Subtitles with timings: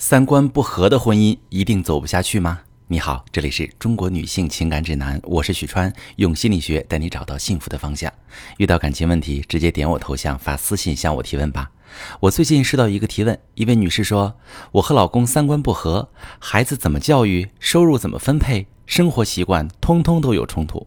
[0.00, 2.60] 三观不合的婚姻一定走不下去吗？
[2.86, 8.10] 你好，这里是中国女性情感指南，我是许川，用心理学带你找到幸福的方向。
[8.58, 11.72] 遇到感情问题，直接点我头像发私信向我提问吧。
[12.20, 14.36] 我最近收到一个提问，一位女士说，
[14.70, 16.08] 我和老公三观不合，
[16.38, 20.86] 孩子怎么教育，收入怎么分配，生活习惯通通都有冲突，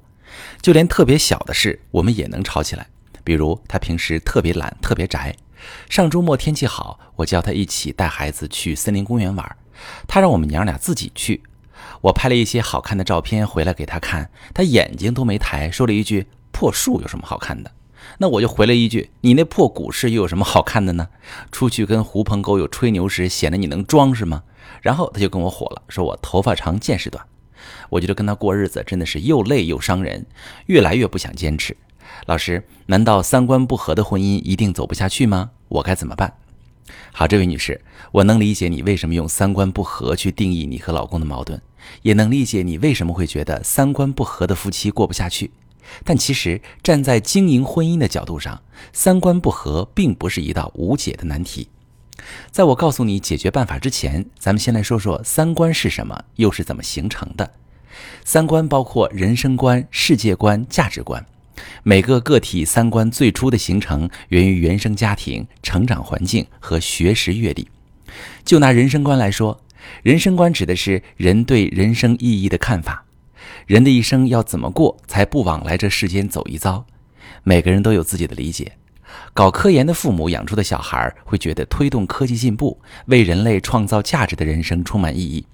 [0.62, 2.88] 就连特别小的事我们也能吵起来。
[3.26, 5.36] 比如他平时特别懒，特别宅。
[5.90, 9.58] 上周末天气好，我叫他一起带孩子去森林公园玩，
[10.08, 11.44] 他让我们娘俩自己去。
[12.02, 17.72] 我拍了一些好看的照片回来给他看，他眼睛都没抬，说了一句：“破树有什么好看的？”
[18.18, 21.10] 那我就回了一句：“你那破股市又有什么好看的呢？
[21.52, 24.44] 出去跟狐朋狗友吹牛时，显得你能装是吗？”
[24.82, 27.24] 然后他就跟我火了，说我头发长见识短。
[27.90, 30.26] 我觉得跟他过日子真的是又累又伤人，
[30.66, 31.78] 越来越不想坚持。
[32.26, 35.52] 老师，难道三观不合的婚姻一定走不下去吗？
[35.68, 36.34] 我该怎么办？
[37.12, 37.82] 好，这位女士，
[38.12, 41.62] 我能理解你为什么用三观不合去定义你和老公的矛盾，
[42.04, 45.52] 也能理解你为什么会觉得三观不合的夫妻过不下去。
[46.04, 48.62] 但其实站在经营婚姻的角度上，
[48.94, 51.70] 三观不合并不是一道无解的难题。
[52.52, 57.52] 在我告诉你解决办法之前，咱们先来说说三观是什么，又是怎么形成的。
[58.24, 61.26] 三观包括人生观、世界观、价值观。
[61.84, 67.68] 每个个体三观最初的形成源于原生家庭、成长环境和学识阅历。
[68.46, 69.60] 就拿人生观来说，
[70.04, 73.06] 人生观指的是人对人生意义的看法。
[73.66, 76.86] 人的一生要怎么过才不枉来这世间走一遭？
[77.44, 78.74] 每个人都有自己的理解。
[79.34, 85.46] 搞科研的父母养出的小孩会觉得推动科技进步、为人类创造价值的人生充满意义。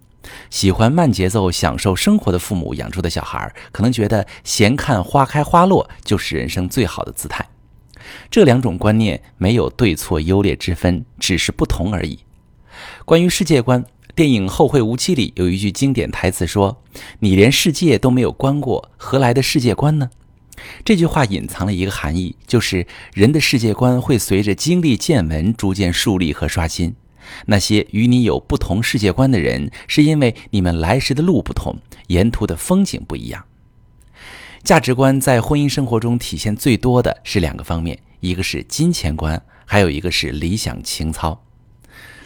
[0.49, 7.47] 喜欢慢节奏、享受生活的父母养出的小孩，可能觉得闲看花开花落就是人生最好的姿态。
[8.29, 12.19] 这两种观念没有对错优劣之分，只是不同而已。
[13.05, 13.83] 关于世界观，
[14.15, 16.81] 电影《后会无期》里有一句经典台词说
[17.19, 20.09] ：“你连世界都没有观过，何来的世界观呢？”
[20.83, 26.95] 这句话隐藏了一个含义，就是人的世界观会随着经历见闻逐渐树立和刷新。
[27.45, 31.77] 那些与你有不同世界观的人，是因为你们来时的路不同，
[32.07, 33.45] 沿途的风景不一样。
[34.63, 41.43] 价值观在婚姻生活中体现最多的是两个方面，一个是金钱观，还有一个是理想情操。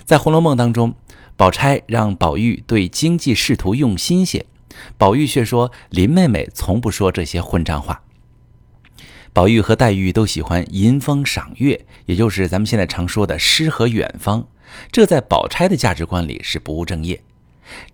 [0.03, 0.95] 在《红楼梦》当中，
[1.38, 4.45] 宝钗让宝玉对经济仕途用心些，
[4.97, 8.01] 宝玉却说林妹妹从不说这些混账话。
[9.33, 14.47] 宝玉和黛玉都喜欢吟风赏月，也就是咱们现在常说的诗和远方。
[14.92, 17.22] 这在宝钗的价值观里是不务正业，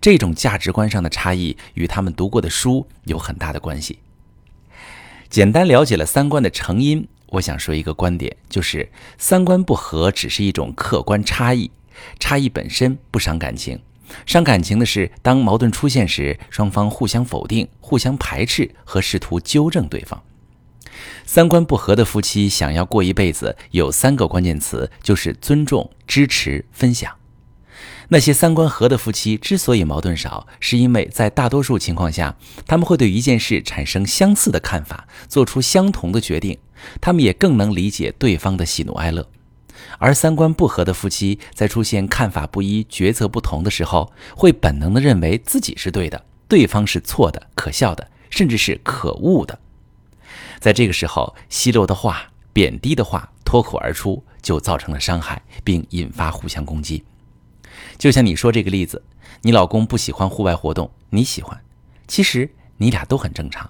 [0.00, 3.98] 这种价值观上的差异与他们读过的书有很大的关系。
[5.28, 11.70] 简单了解了三观的成因，我想说一个观点，就是三观不合只是一种客观差异，
[12.18, 13.78] 差异本身不伤感情，
[14.24, 20.22] 伤感情的是当矛盾出现时，双方互相否定、互相排斥和试图纠正对方。
[21.26, 27.12] 三观不合的夫妻想要过一辈子，有三个关键词，就是尊重、支持、分享。
[28.10, 32.36] 那些三观合的夫妻之所以矛盾少，是因为在大多数情况下，
[32.66, 36.58] 他们会对一件事产生相似的看法，做出相同的决定。
[37.00, 39.28] 他们也更能理解对方的喜怒哀乐。
[39.98, 49.58] 而三观不合的夫妻，在出现看法不一、决策不同的时候，会本能地认为自己是对的，对方是错的、可笑的，甚至是可恶的。
[50.60, 57.04] 在这个时候，奚落的话、贬低的话脱口而出，就造成了伤害，并引发互相攻击。
[57.96, 59.02] 就像你说这个例子，
[59.42, 61.58] 你老公不喜欢户外活动，你喜欢，
[62.06, 63.68] 其实你俩都很正常。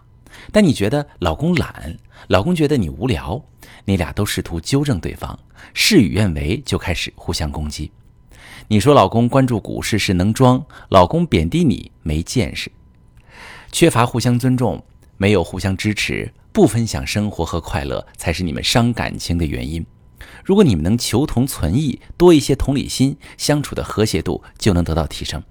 [0.52, 1.96] 但你觉得老公懒，
[2.28, 3.42] 老公觉得你无聊，
[3.84, 5.38] 你俩都试图纠正对方，
[5.74, 7.90] 事与愿违，就开始互相攻击。
[8.68, 12.70] 你说老公关注股市是能装，老公贬低你没见识，
[13.72, 14.82] 缺乏互相尊重，
[15.16, 16.32] 没有互相支持。
[16.52, 19.84] 不分享生活和快乐，才是你们伤感情的原因。
[20.44, 25.42] 如果你们能求同存异，多一些同理心，相处的和谐度就能得到提升。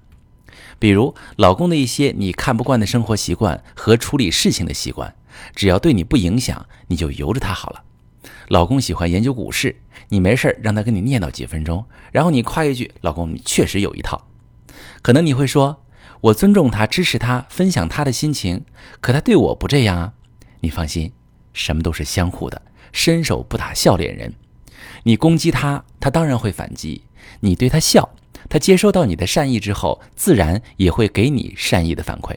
[0.79, 5.16] 比如，老公的一些你看不惯的生活习惯和处理事情的习惯，
[5.55, 7.84] 只要对你不影响，你就由着他好了。
[8.50, 9.76] 老公喜欢研究股市，
[10.09, 14.28] 你没事让他跟你念叨几分钟，然后你夸一句：“老公，你确实有一套。”
[15.02, 15.84] 可能你会说
[16.22, 18.66] ：“我尊重他，支持他，分享他的心情，
[19.00, 20.14] 可他对我不这样啊。”
[20.59, 21.11] 你放心，
[21.53, 22.61] 什么都是相互的，
[22.91, 24.33] 伸手不打笑脸人。
[25.03, 27.01] 你攻击他，他当然会反击；
[27.39, 28.09] 你对他笑，
[28.49, 32.35] 他接收到你的善意之后，自然也会给你善意的反馈。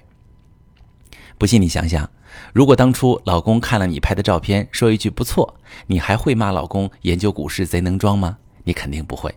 [1.38, 2.10] 不信你想想，
[2.52, 5.56] 如果当初老公看了你拍的照片，说一句不错，
[5.86, 8.38] 你还会骂老公研究股市贼能装吗？
[8.64, 9.34] 你肯定不会。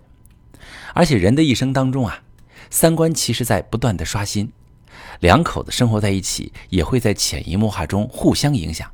[0.94, 2.24] 而且人的一生当中啊，
[2.69, 4.51] 三观其实在不断的刷新。
[5.19, 8.90] 两口子生活在一起，也会在潜移默化中互相影响。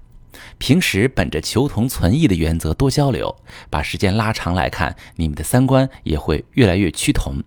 [0.57, 3.35] 平时本着求同存异的原则多交流，
[3.69, 7.41] 把时间拉长来看，你们的三观也会越来越趋同。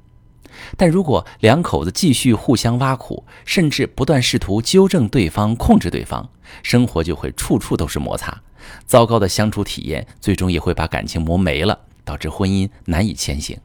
[0.76, 6.28] 但如果两口子继续互相挖苦，甚至不断试图纠正对方、控制对方，
[6.62, 8.42] 生活就会处处都是摩擦，
[8.86, 13.58] 糟糕的相处体验最终也会把感情磨没了，导致婚姻难以前行。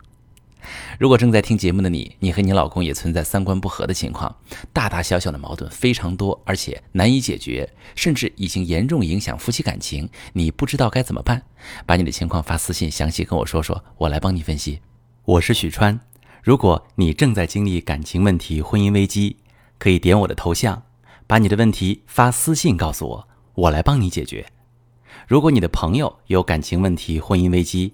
[1.00, 4.36] 如果正在听节目的你，你和你老公也存在三观不合的情况，
[4.74, 11.44] 大大小小的矛盾非常多，而且难以解决，甚至已经严重影响夫妻感情，你不知道该怎么办？
[11.86, 14.80] 把你的情况发私信，详细跟我说说，我来帮你分析。
[15.26, 16.00] 我是许川，
[16.42, 19.38] 如果你正在经历感情问题、婚姻危机，
[19.78, 20.84] 可以点我的头像，
[21.28, 24.46] 把你的问题发私信告诉我，我来帮你解决。
[25.28, 27.94] 如果你的朋友有感情问题、婚姻危机，